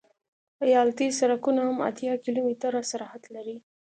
ایالتي 0.67 1.07
سرکونه 1.19 1.61
هم 1.67 1.77
اتیا 1.89 2.13
کیلومتره 2.23 2.79
سرعت 2.91 3.23
لري 3.35 3.57